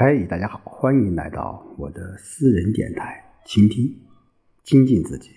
[0.00, 3.84] 嗨，大家好，欢迎来到我的私人电台，倾听、
[4.62, 5.30] 精进自己，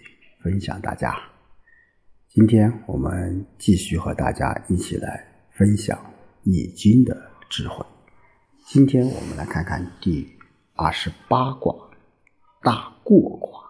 [0.43, 1.17] 分享大家。
[2.29, 5.97] 今天我们继续和大家一起来分享
[6.43, 7.19] 《易经》的
[7.49, 7.83] 智慧。
[8.67, 10.31] 今天我们来看看第
[10.75, 11.73] 二十八卦——
[12.61, 13.63] 大过卦。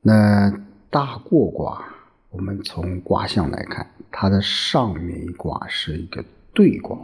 [0.00, 0.50] 那
[0.90, 1.84] 大过卦，
[2.30, 6.98] 我们从卦象来看，它的上面一卦是一个兑卦。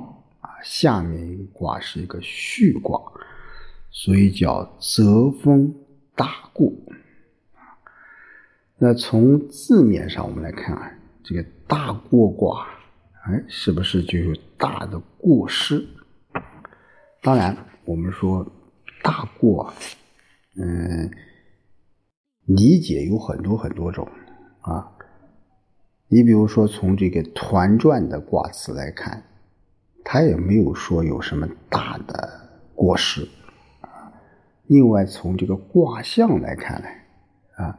[0.45, 3.01] 啊下面一个卦是一个巽卦，
[3.91, 5.75] 所以叫泽风
[6.15, 6.71] 大过。
[8.77, 12.67] 那从字面上我们来看啊，这个大过卦，
[13.25, 15.83] 哎，是不是就有大的过失？
[17.23, 18.47] 当然，我们说
[19.03, 19.73] 大过，
[20.57, 21.11] 嗯，
[22.45, 24.07] 理解有很多很多种
[24.61, 24.93] 啊。
[26.09, 29.25] 你比如说，从这个团传的卦辞来看。
[30.05, 33.27] 他也没有说有什么大的过失
[33.81, 34.13] 啊。
[34.67, 36.89] 另外，从这个卦象来看呢，
[37.57, 37.79] 啊，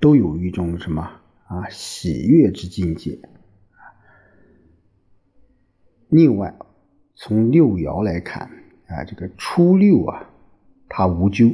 [0.00, 1.02] 都有一种什么
[1.46, 3.18] 啊喜悦之境界。
[6.08, 6.54] 另外，
[7.16, 8.48] 从六爻来看
[8.86, 10.30] 啊，这个初六啊，
[10.88, 11.52] 它无咎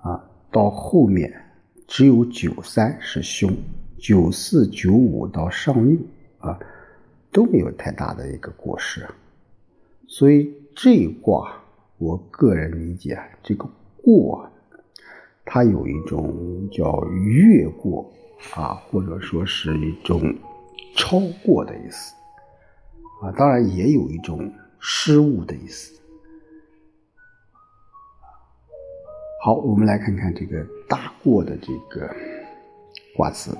[0.00, 1.42] 啊，到后面
[1.86, 3.54] 只有九三是凶，
[3.98, 5.98] 九四九五到上六
[6.38, 6.58] 啊
[7.30, 9.06] 都没有太大的一个过失。
[10.08, 11.52] 所以这卦，
[11.98, 13.68] 我个人理解，这个
[14.02, 14.48] 过，
[15.44, 18.10] 它有一种叫越过
[18.54, 20.34] 啊，或者说是一种
[20.94, 22.14] 超过的意思
[23.20, 26.00] 啊，当然也有一种失误的意思。
[29.42, 32.08] 好，我们来看看这个大过的这个
[33.16, 33.56] 卦辞，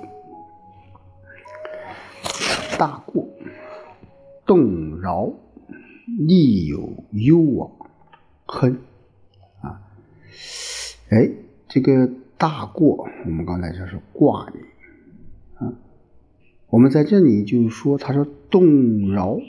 [2.79, 3.27] 大过，
[4.45, 5.33] 动摇。
[6.07, 7.71] 利有攸往，
[8.47, 8.79] 亨
[9.61, 9.83] 啊！
[11.11, 11.29] 哎，
[11.69, 14.63] 这个大过，我们刚才说是卦名
[15.57, 15.75] 啊。
[16.69, 19.41] 我们在这里就是说，他说动摇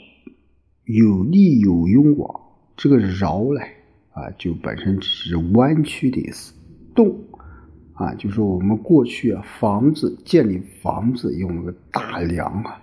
[0.84, 2.40] 有利有攸往，
[2.76, 3.60] 这个摇呢
[4.10, 6.54] 啊，就本身只是弯曲的意思。
[6.92, 7.20] 动
[7.94, 12.82] 啊，就是我们过去啊，房子建立房子用那个大梁啊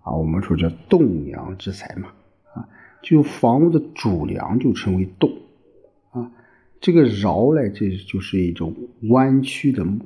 [0.00, 2.08] 啊，我们说叫栋梁之材嘛。
[3.08, 5.32] 就房屋的主梁就称为栋，
[6.10, 6.30] 啊，
[6.78, 8.74] 这个绕呢，这就是一种
[9.08, 10.00] 弯曲的木，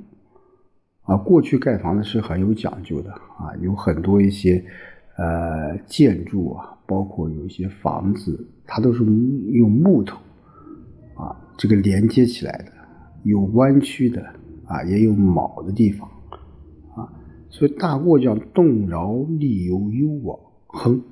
[1.02, 4.64] 啊，过去盖房子是很有讲究的啊，有很多一些
[5.16, 10.16] 呃建筑啊，包括有一些房子，它都是用木头
[11.16, 12.72] 啊这个连接起来的，
[13.24, 14.22] 有弯曲的
[14.64, 16.08] 啊，也有卯的地方
[16.94, 17.12] 啊，
[17.50, 21.02] 所以大过叫动饶利有攸往亨。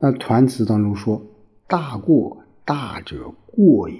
[0.00, 1.20] 那团词当中说
[1.66, 3.96] ：“大过，大者过也；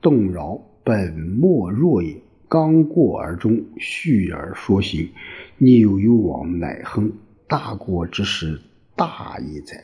[0.00, 2.22] 动饶，本末弱也。
[2.48, 5.10] 刚过而终，续而说行，
[5.58, 7.12] 逆有攸往，乃亨。
[7.48, 8.60] 大过之时，
[8.94, 9.82] 大也哉。”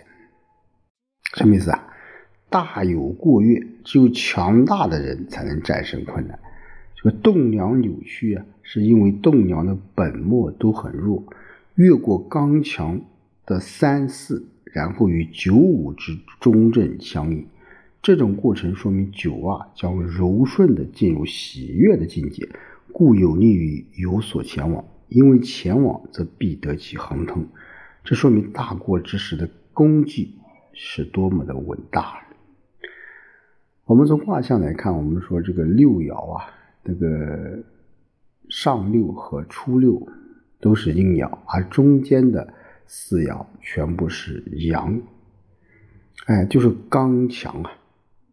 [1.34, 1.88] 什么意思啊？
[2.50, 6.38] 大有过越，只有强大的人才能战胜困难。
[6.94, 11.24] 这个栋梁扭曲啊，是因为栋梁的本末都很弱，
[11.74, 13.00] 越过刚强
[13.44, 14.46] 的三四。
[14.78, 17.44] 然后与九五之中正相应，
[18.00, 22.48] 这种过程说明九啊将柔顺的进入喜悦的境界，
[22.92, 24.84] 故有利于有所前往。
[25.08, 27.44] 因为前往则必得其亨通，
[28.04, 30.36] 这说明大过之时的功绩
[30.72, 32.22] 是多么的伟大。
[33.84, 36.44] 我们从卦象来看，我们说这个六爻啊，
[36.84, 37.64] 这个
[38.48, 40.06] 上六和初六
[40.60, 42.54] 都是阴爻，而中间的。
[42.90, 44.98] 四爻全部是阳，
[46.24, 47.70] 哎，就是刚强啊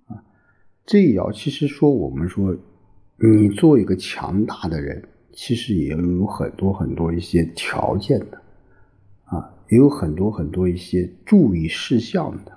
[0.07, 0.23] 啊！
[0.85, 2.55] 这一爻其实说我们说，
[3.17, 8.41] 你做一个强大的人，其实也有很多很多一些条件的
[9.25, 12.53] 啊，也有很多很多一些注意事项的。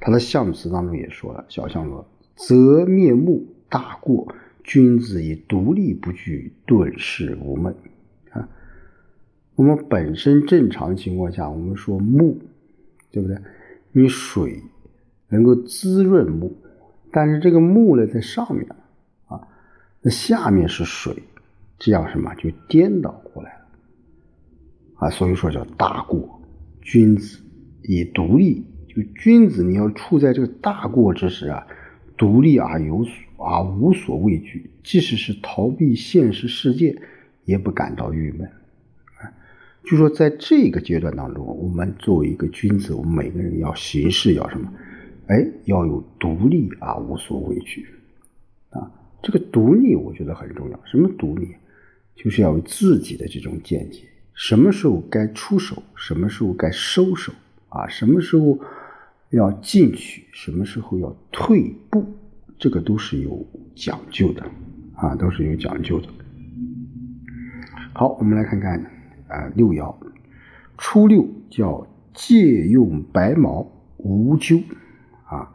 [0.00, 7.74] 他的象辞当中也说了，小象说：“则灭目大过，君子以独立不惧，顿世无闷。”
[9.56, 12.36] 我们本身正常情况下，我们说木，
[13.12, 13.38] 对不对？
[13.92, 14.60] 你水
[15.28, 16.56] 能够滋润木，
[17.12, 18.66] 但是这个木呢在上面
[19.26, 19.40] 啊，
[20.02, 21.14] 那下面是水，
[21.78, 23.60] 这样什么就颠倒过来了
[24.96, 25.10] 啊？
[25.10, 26.40] 所以说叫大过。
[26.82, 27.40] 君子
[27.84, 31.66] 以独立，就君子你要处在这个大过之时啊，
[32.16, 37.00] 独立而有所而无所畏惧，即使是逃避现实世界，
[37.44, 38.50] 也不感到郁闷。
[39.84, 44.72] 就说在这个阶段当中，我们作为一个君子，我们每个人要行事要什么？
[45.26, 47.86] 哎，要有独立啊，无所畏惧
[48.70, 48.90] 啊。
[49.22, 50.80] 这个独立我觉得很重要。
[50.84, 51.48] 什么独立？
[52.14, 54.02] 就是要有自己的这种见解。
[54.34, 55.82] 什么时候该出手？
[55.96, 57.32] 什么时候该收手？
[57.68, 58.58] 啊，什么时候
[59.30, 60.24] 要进取？
[60.32, 62.06] 什么时候要退步？
[62.58, 64.42] 这个都是有讲究的
[64.94, 66.08] 啊，都是有讲究的。
[67.92, 68.84] 好，我们来看看
[69.34, 69.94] 啊，六爻
[70.78, 73.66] 初六叫借用白毛
[73.96, 74.62] 无咎
[75.24, 75.54] 啊，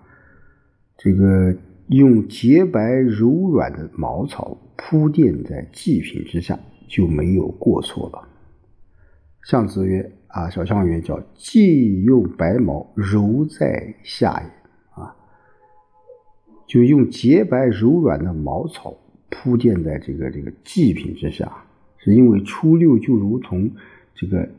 [0.97, 1.55] 这个
[1.87, 8.27] 用洁白柔软的茅草铺垫在祭品之下就没有过错了。
[9.43, 10.11] 象辞曰。
[10.29, 14.47] 啊，小象曰：“叫借用白毛揉在下也。”
[14.93, 15.15] 啊，
[16.67, 18.95] 就用洁白柔软的茅草
[19.31, 21.51] 铺垫在这个这个祭品之下，
[22.03, 23.71] 是因为初六就如同
[24.15, 24.49] 这个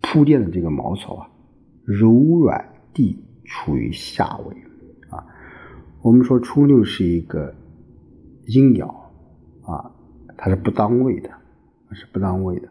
[0.00, 1.30] 铺垫的这个茅草啊，
[1.84, 4.56] 柔软地处于下位
[5.10, 5.24] 啊。
[6.02, 7.54] 我们说初六是一个
[8.46, 8.86] 阴爻
[9.62, 9.92] 啊，
[10.36, 11.30] 它是不当位的，
[11.92, 12.68] 是不当位的。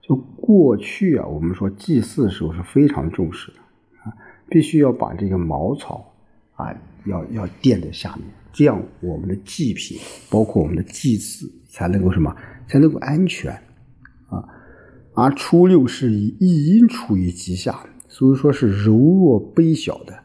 [0.00, 3.58] 就过去啊，我们说祭祀的时候是非常重视的
[4.02, 4.12] 啊，
[4.48, 6.12] 必须要把这个茅草
[6.54, 9.98] 啊，要要垫在下面，这样我们的祭品，
[10.30, 12.36] 包括我们的祭祀才能够什么，
[12.68, 13.50] 才能够安全
[14.28, 14.44] 啊。
[15.14, 20.22] 而初六是以一阴处于极下，所以说是柔弱卑小的，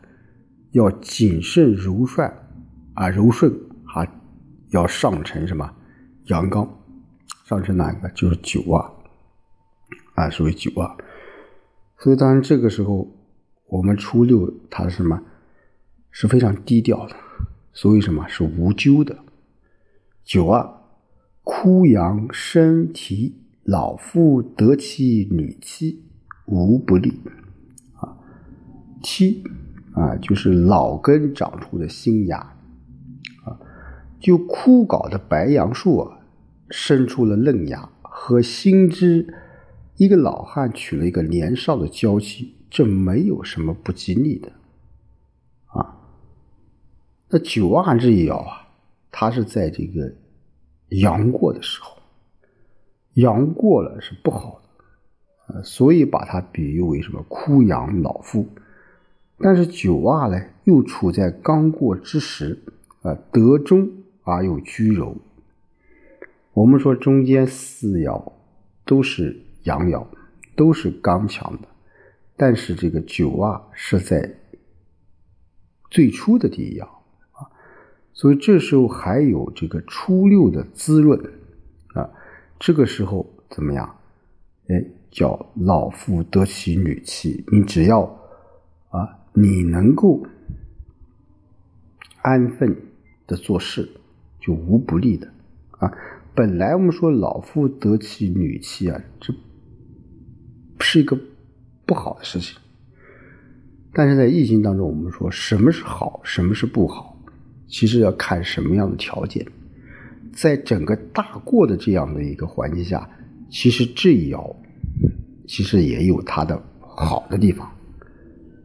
[0.72, 2.30] 要谨慎柔顺
[2.94, 3.52] 啊，柔顺
[3.86, 4.06] 啊，
[4.72, 5.74] 要上承什么
[6.26, 6.70] 阳刚，
[7.46, 8.10] 上承哪一个？
[8.10, 8.92] 就是九啊。
[10.16, 10.98] 啊，属于九啊，
[12.00, 13.08] 所以当然这个时候，
[13.68, 15.22] 我们初六它是什么？
[16.10, 17.16] 是非常低调的，
[17.74, 19.16] 所以什么是无咎的？
[20.24, 20.77] 九啊，
[21.50, 23.34] 枯杨生啼，
[23.64, 26.04] 老妇得其女妻，
[26.46, 27.22] 无不利。
[27.96, 28.18] 啊，
[29.02, 29.46] 妻
[29.94, 32.38] 啊，就是老根长出的新芽，
[33.46, 33.58] 啊，
[34.20, 36.20] 就枯槁的白杨树啊，
[36.70, 39.34] 生出了嫩芽和新枝。
[39.96, 44.52] 一个老汉娶了一个年少的娇妻，这没有什么不吉利的，
[45.68, 45.96] 啊。
[47.30, 48.68] 那九二这一爻啊，
[49.10, 50.14] 它是在这个
[50.90, 51.98] 阳过的时候，
[53.14, 54.62] 阳过了是不好
[55.48, 58.48] 的，啊，所以把它比喻为什么枯杨老妇。
[59.40, 62.64] 但是九二呢，又处在刚过之时，
[63.02, 63.90] 啊，得中
[64.24, 65.18] 而又居柔。
[66.54, 68.34] 我们说中间四爻
[68.86, 69.44] 都是。
[69.64, 70.08] 阳爻
[70.56, 71.68] 都是刚强的，
[72.38, 74.38] 但是这个九啊是在
[75.92, 76.88] 最初的第一爻，
[78.18, 81.20] 所以这时候还有这个初六的滋润
[81.94, 82.10] 啊，
[82.58, 83.96] 这个时候怎么样？
[84.70, 88.02] 哎，叫老夫得其女妻，你只要
[88.90, 90.26] 啊，你能够
[92.24, 92.76] 安分
[93.28, 93.88] 的做事，
[94.40, 95.32] 就无不利的
[95.78, 95.94] 啊。
[96.34, 99.32] 本来我们说老夫得其女妻啊，这。
[100.80, 101.20] 是一个
[101.86, 102.58] 不好的事情，
[103.94, 107.17] 但是在易经当中，我们说什么是好，什么是不好，
[107.68, 109.46] 其实要看什么样的条件。
[110.34, 113.10] 在整个大过的这样的一个环境下，
[113.50, 114.56] 其实这一爻
[115.48, 117.68] 其实也有它的好的地方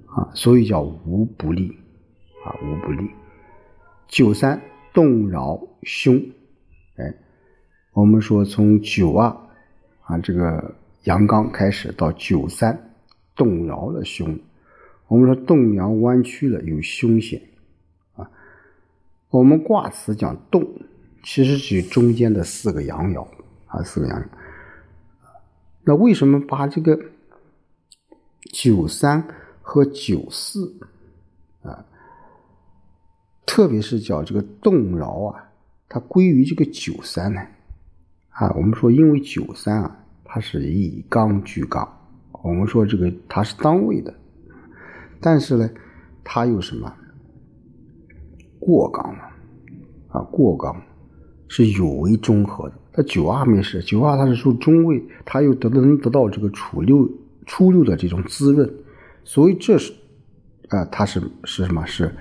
[0.07, 1.69] 啊，所以叫无不利
[2.45, 3.09] 啊，无不利。
[4.09, 4.61] 九三
[4.93, 6.17] 动摇凶，
[6.97, 7.15] 哎，
[7.93, 9.29] 我们说从九二
[10.03, 10.77] 啊这个。
[11.05, 12.93] 阳刚开始到九三，
[13.35, 14.39] 动摇了凶。
[15.09, 17.43] 我们说动摇弯曲了有凶险。
[19.33, 20.63] 我们卦辞讲动，
[21.25, 23.27] 其实指中间的四个阳爻
[23.67, 24.25] 啊，四个阳爻。
[25.85, 26.99] 那为什么把这个
[28.53, 29.27] 九三
[29.63, 30.79] 和九四
[31.63, 31.83] 啊，
[33.47, 35.51] 特别是讲这个动摇啊，
[35.89, 37.41] 它归于这个九三呢？
[38.29, 39.99] 啊，我们说因为九三啊。
[40.35, 41.87] 它是以刚居刚，
[42.43, 44.15] 我们说这个它是当位的，
[45.21, 45.69] 但是呢，
[46.25, 46.91] 它有什么
[48.65, 49.23] 过刚了
[50.09, 50.23] 啊？
[50.31, 50.81] 过刚
[51.49, 52.75] 是有违中和的。
[52.93, 57.11] 他九二没事，九二他是属中位，他又得能得到这个初六
[57.45, 58.73] 初六的这种滋润，
[59.25, 59.93] 所以这是
[60.69, 61.85] 啊，他是是什么？
[61.85, 62.15] 是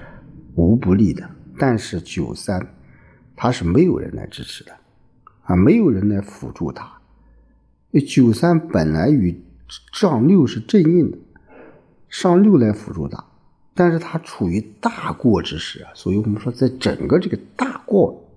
[0.56, 1.30] 无不利的。
[1.60, 2.74] 但是九三
[3.36, 4.72] 他是没有人来支持的
[5.44, 6.90] 啊，没有人来辅助他。
[8.08, 9.44] 九三本来与
[9.94, 11.18] 上六是正应的，
[12.10, 13.24] 上六来辅助他，
[13.74, 18.30] 但是他处于大过之时啊，所以我们说，在整个这个大过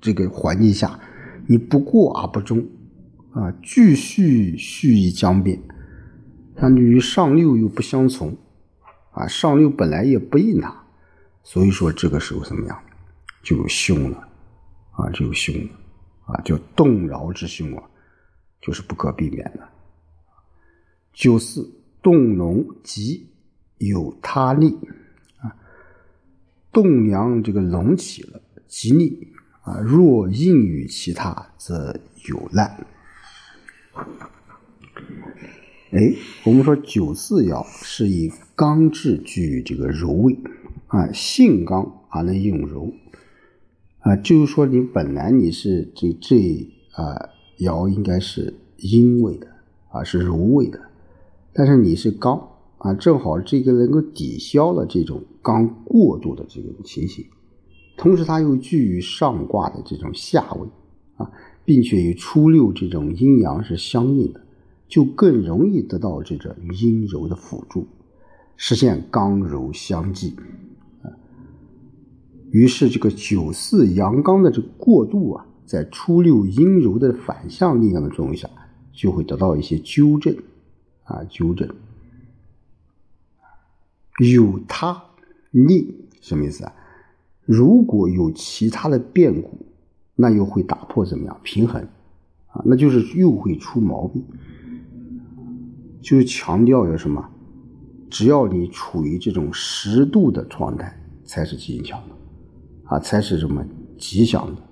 [0.00, 1.00] 这个环境下，
[1.46, 2.66] 你不过而不中
[3.32, 5.58] 啊，继续蓄意将变，
[6.60, 8.36] 相对于上六又不相从，
[9.12, 10.84] 啊，上六本来也不应他，
[11.42, 12.78] 所以说这个时候怎么样，
[13.42, 14.28] 就有凶了，
[14.90, 15.70] 啊，就有凶了，
[16.26, 17.82] 啊，叫动摇之凶啊，
[18.60, 19.66] 就是不可避免的。
[21.14, 21.70] 九四
[22.02, 23.26] 动龙吉，
[23.88, 24.78] 有他利，
[25.40, 25.56] 啊，
[26.72, 29.28] 栋梁这个隆起了，吉利，
[29.62, 31.98] 啊，若应于其他，则
[32.28, 32.86] 有难。
[35.90, 40.38] 哎，我们说九四爻是以刚制具这个柔位，
[40.86, 42.92] 啊，性刚而能用柔，
[44.00, 49.48] 啊，就是说你本来你是这这啊爻应该是阴位的，
[49.90, 50.80] 啊，是柔位的。
[51.52, 52.48] 但是你是刚
[52.82, 57.24] 啊，正好这个能够抵消了这种刚过度的这种情形，
[57.96, 60.68] 同时它又居于上卦的这种下位
[61.14, 61.30] 啊，
[61.64, 64.40] 并且与初六这种阴阳是相应的，
[64.88, 67.86] 就更容易得到这种阴柔的辅助，
[68.56, 70.34] 实现刚柔相济
[71.02, 71.06] 啊。
[72.50, 78.50] 于是这个九四阳刚的这个过渡啊，在初六阴柔的反向力量的作用下，
[78.92, 80.36] 就会得到一些纠正。
[81.04, 81.68] 啊，纠正
[84.18, 85.02] 有他
[85.50, 86.72] 逆什么意思啊？
[87.44, 89.66] 如果有其他的变故，
[90.14, 91.82] 那又会打破怎么样平衡
[92.48, 92.62] 啊？
[92.64, 94.24] 那就是又会出毛病。
[96.00, 97.28] 就是强调有什么？
[98.10, 102.14] 只要你处于这种适度的状态，才是吉祥的
[102.84, 103.64] 啊，才是什么
[103.98, 104.62] 吉祥的。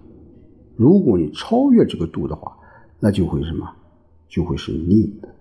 [0.77, 2.57] 如果你超越这个度的话，
[2.99, 3.67] 那就会什么？
[4.29, 5.35] 就会是逆的。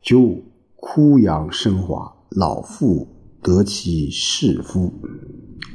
[0.00, 0.40] 九
[0.80, 3.06] 枯杨生华，老妇
[3.42, 4.90] 得其侍夫，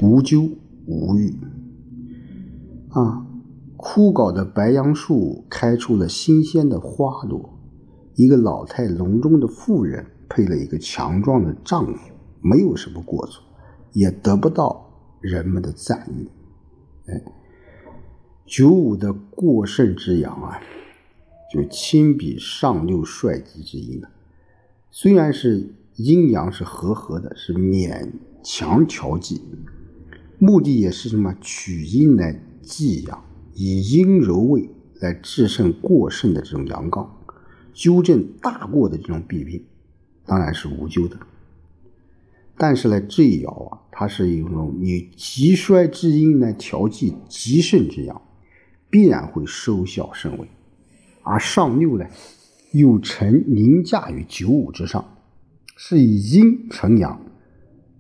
[0.02, 0.50] 无咎
[0.88, 1.38] 无欲。
[2.90, 3.26] 啊，
[3.78, 7.58] 枯槁的白杨树开出了新鲜的花朵。
[8.16, 13.44] 一个老态龙钟的妇人配了一个强壮的丈夫，没有什么过错，
[13.94, 14.90] 也得不到
[15.22, 16.28] 人们的赞誉。
[17.08, 17.22] 哎，
[18.46, 20.60] 九五的过剩之阳啊！
[21.54, 24.10] 就亲比上六帅吉之阴了，
[24.98, 29.42] 虽然是阴阳是和合的，是勉强调剂，
[30.40, 33.26] 目的也是什么取阴来济阳，
[33.56, 34.70] 以阴柔位
[35.02, 37.14] 来制胜过盛的这种阳刚，
[37.74, 39.66] 纠正大过的这种弊病，
[40.26, 41.20] 当然是无咎的。
[42.56, 48.22] 但是呢，这一爻啊，它是一种以极衰之阴来调剂极盛之阳，
[48.90, 50.48] 必然会收效甚微。
[51.22, 52.06] 而上六呢，
[52.78, 55.04] 又呈凌驾于九五之上，
[55.76, 57.20] 是以阴成阳，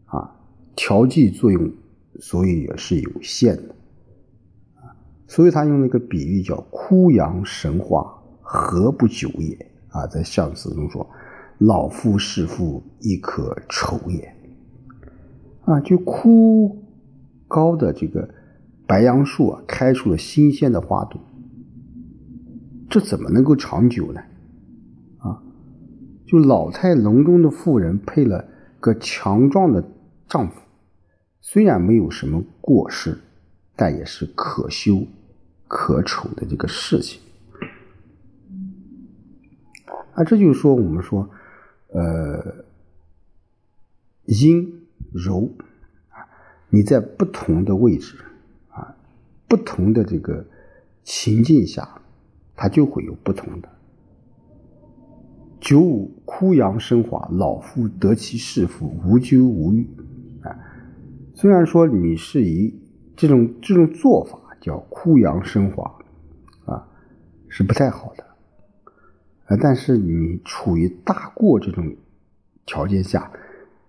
[0.05, 0.35] 啊，
[0.75, 1.71] 调剂作用，
[2.19, 3.75] 所以也是有限的，
[4.75, 4.95] 啊，
[5.27, 8.05] 所以他用那个比喻叫枯杨神花，
[8.41, 9.71] 何不久也？
[9.89, 11.09] 啊，在象辞中说，
[11.59, 14.35] 老夫士妇亦可愁也，
[15.63, 16.83] 啊，就枯
[17.47, 18.29] 高的这个
[18.85, 21.19] 白杨树啊，开出了新鲜的花朵。
[22.89, 24.21] 这怎么能够长久呢？
[26.25, 28.45] 就老态龙钟的妇人配了
[28.79, 29.83] 个强壮的
[30.27, 30.61] 丈夫，
[31.41, 33.17] 虽然没有什么过失，
[33.75, 35.05] 但也是可羞
[35.67, 37.21] 可丑的这个事情。
[40.13, 41.29] 啊，这就是说，我们说，
[41.89, 42.65] 呃，
[44.25, 45.49] 阴柔
[46.09, 46.25] 啊，
[46.69, 48.15] 你在不同的位置
[48.69, 48.95] 啊，
[49.47, 50.45] 不同的这个
[51.03, 52.01] 情境下。
[52.57, 53.67] 它就会有不同的。
[55.65, 59.89] 九五枯阳生华，老妇得其是福，无咎无欲。
[60.43, 60.55] 啊，
[61.33, 62.71] 虽然说你是以
[63.15, 65.91] 这种这种做法叫枯阳生华，
[66.65, 66.87] 啊，
[67.49, 68.23] 是不太好的。
[69.47, 71.95] 啊，但是你处于大过这种
[72.67, 73.31] 条件下，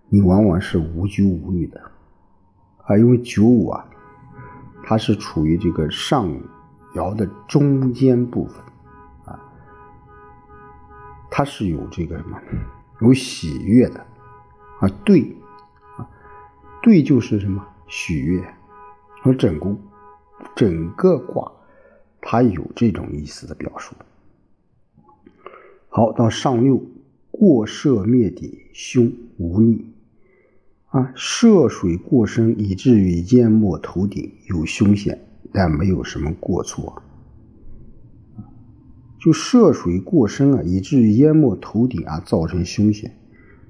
[0.09, 1.79] 你往往是无咎无欲的。
[2.87, 3.87] 啊，因为九五啊，
[4.83, 6.27] 它是处于这个上。
[6.95, 8.55] 爻的中间部分，
[11.37, 12.41] 它是有这个什么，
[12.99, 13.99] 有喜悦的
[14.79, 15.21] 啊，对
[15.95, 16.09] 啊，
[16.81, 18.43] 对就是什么喜悦，
[19.21, 19.77] 和整个
[20.55, 21.51] 整个卦，
[22.21, 23.93] 它有这种意思的表述。
[25.89, 26.83] 好，到上六
[27.29, 29.93] 过涉灭底，凶无逆
[30.87, 35.23] 啊，涉水过深以至于淹没头顶，有凶险。
[35.53, 36.99] 但没有什么过错，
[39.19, 43.17] 就涉水过深啊，以至于淹没头顶啊，造成凶险。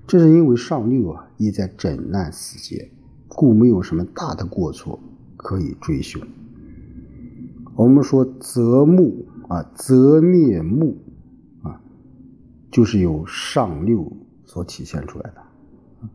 [0.05, 2.89] 这是因为上六啊，意在整难死劫，
[3.27, 4.99] 故没有什么大的过错
[5.35, 6.19] 可以追究。
[7.75, 10.97] 我们说择木啊，择灭木
[11.61, 11.81] 啊，
[12.71, 14.11] 就是由上六
[14.45, 16.09] 所体现出来的，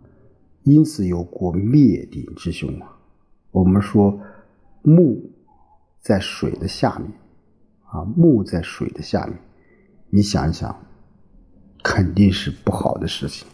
[0.62, 2.98] 因此有过灭顶之凶啊。
[3.50, 4.18] 我们说
[4.82, 5.30] 木
[6.00, 7.12] 在水的下面
[7.92, 9.38] 啊，木在水的下面，
[10.08, 10.74] 你想一想，
[11.84, 13.46] 肯定是不好的事情，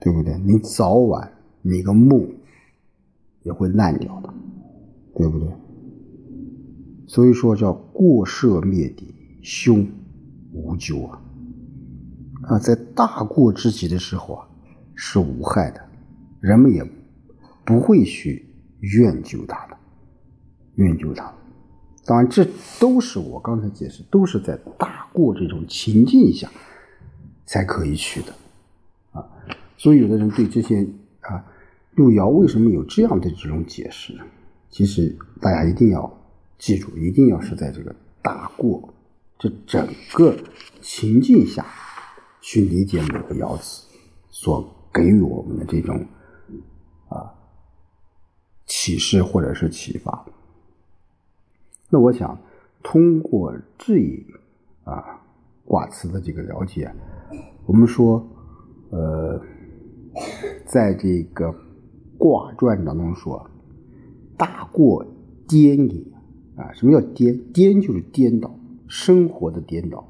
[0.00, 0.36] 对不对？
[0.38, 1.32] 你早晚
[1.62, 2.34] 你个木
[3.44, 4.34] 也会烂掉的，
[5.14, 5.48] 对不对？
[7.06, 9.06] 所以说叫过涉灭顶，
[9.40, 9.86] 凶
[10.52, 11.22] 无咎啊！
[12.42, 14.48] 啊，在大过之极的时候啊，
[14.96, 15.80] 是无害的，
[16.40, 16.84] 人们也
[17.64, 18.48] 不会去
[18.80, 19.76] 怨救他的，
[20.74, 21.32] 怨救他。
[22.04, 22.46] 当然，这
[22.78, 26.50] 都是我刚才解释，都是在大过这种情境下
[27.46, 28.32] 才可以去的
[29.12, 29.26] 啊。
[29.76, 30.86] 所以，有的人对这些
[31.20, 31.44] 啊，
[31.92, 34.18] 六爻为什么有这样的这种解释？
[34.70, 36.20] 其实大家一定要。
[36.56, 38.94] 记住，一定要是在这个大过
[39.38, 40.34] 这整个
[40.80, 41.66] 情境下
[42.40, 43.86] 去理解每个爻辞
[44.30, 46.06] 所给予我们的这种
[47.08, 47.28] 啊
[48.66, 50.24] 启示或者是启发。
[51.94, 52.36] 那我想
[52.82, 54.26] 通过这一
[54.82, 55.22] 啊
[55.64, 56.92] 卦辞的这个了解，
[57.66, 58.20] 我们说
[58.90, 59.40] 呃，
[60.66, 61.54] 在这个
[62.18, 63.48] 卦传当中说，
[64.36, 65.06] 大过
[65.46, 66.04] 颠也。
[66.56, 67.38] 啊，什么叫颠？
[67.52, 68.52] 颠就是颠倒，
[68.88, 70.04] 生活的颠倒，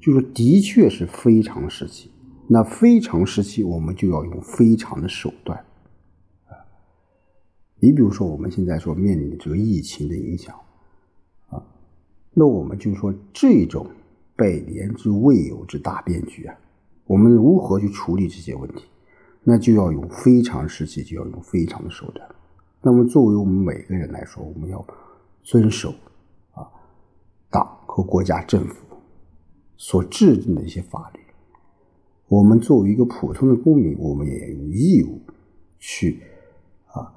[0.00, 2.10] 就是的确是非常时期。
[2.48, 5.58] 那非常时期，我们就要用非常的手段。
[6.46, 6.56] 啊，
[7.80, 10.54] 你比如说我们现在所面临的这个疫情的影响，
[12.34, 13.86] 那我们就说这种
[14.36, 16.56] 百年之未有之大变局啊，
[17.06, 18.84] 我们如何去处理这些问题？
[19.42, 22.28] 那就要用非常时期，就要用非常的手段。
[22.80, 24.84] 那么作为我们每个人来说，我们要。
[25.44, 25.92] 遵守
[26.52, 26.62] 啊，
[27.50, 28.76] 党和国家政府
[29.76, 31.20] 所制定的一些法律，
[32.28, 35.20] 我们作为一个普通的公民，我们也有义务
[35.80, 36.22] 去
[36.92, 37.12] 啊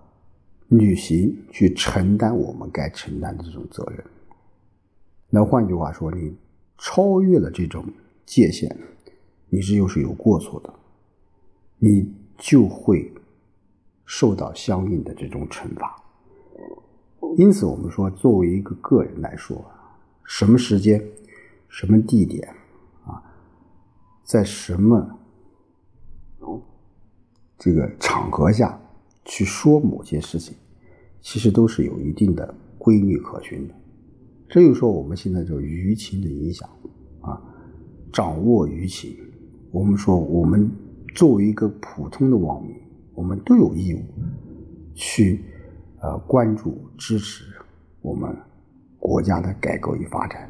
[0.69, 4.03] 履行、去承担我们该承担的这种责任。
[5.35, 6.33] 那换句话说，你
[6.77, 7.83] 超越了这种
[8.25, 8.73] 界限，
[9.49, 10.73] 你这又是有过错的，
[11.77, 13.13] 你就会
[14.05, 16.01] 受到相应的这种惩罚。
[17.35, 19.61] 因此，我们说，作为一个个人来说，
[20.23, 21.05] 什么时间、
[21.67, 22.47] 什么地点，
[23.05, 23.21] 啊，
[24.23, 25.19] 在什么
[27.57, 28.79] 这个场合下
[29.25, 30.55] 去说某些事情，
[31.19, 33.75] 其实都是有一定的规律可循的。
[34.55, 36.69] 这就说，我们现在这舆情的影响
[37.19, 37.41] 啊，
[38.13, 39.13] 掌握舆情，
[39.69, 40.71] 我们说，我们
[41.13, 42.73] 作为一个普通的网民，
[43.15, 43.99] 我们都有义务
[44.93, 45.43] 去。
[45.99, 47.43] 呃，关注支持
[48.01, 48.33] 我们
[48.97, 50.47] 国家的改革与发展。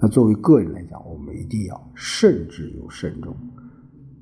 [0.00, 3.36] 那作为个人来讲，我们一定要慎之又慎重，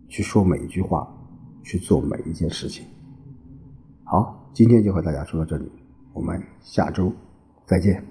[0.08, 1.08] 去说每一句话，
[1.62, 2.84] 去做每一件事情。
[4.02, 5.70] 好，今天就和大家说到这里，
[6.12, 7.12] 我们下周
[7.64, 8.02] 再见。